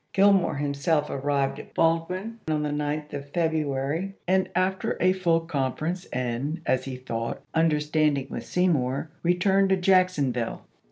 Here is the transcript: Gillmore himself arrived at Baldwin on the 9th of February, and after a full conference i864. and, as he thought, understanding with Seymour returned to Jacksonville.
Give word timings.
Gillmore 0.15 0.55
himself 0.57 1.11
arrived 1.11 1.59
at 1.59 1.75
Baldwin 1.75 2.39
on 2.49 2.63
the 2.63 2.71
9th 2.71 3.13
of 3.13 3.29
February, 3.29 4.15
and 4.27 4.49
after 4.55 4.97
a 4.99 5.13
full 5.13 5.41
conference 5.41 6.07
i864. 6.11 6.15
and, 6.17 6.61
as 6.65 6.85
he 6.85 6.95
thought, 6.95 7.41
understanding 7.53 8.25
with 8.31 8.43
Seymour 8.43 9.11
returned 9.21 9.69
to 9.69 9.77
Jacksonville. 9.77 10.63